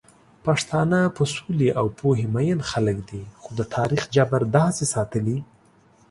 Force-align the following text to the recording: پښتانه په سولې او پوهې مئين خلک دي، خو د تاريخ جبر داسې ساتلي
پښتانه 0.45 0.99
په 1.15 1.23
سولې 1.35 1.69
او 1.79 1.85
پوهې 1.99 2.25
مئين 2.35 2.59
خلک 2.69 2.97
دي، 3.09 3.21
خو 3.41 3.49
د 3.59 3.61
تاريخ 3.75 4.03
جبر 4.15 4.41
داسې 4.57 4.85
ساتلي 4.93 5.37